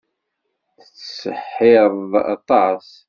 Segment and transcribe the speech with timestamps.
[0.77, 2.85] Tettseḥḥireḍ aṭas.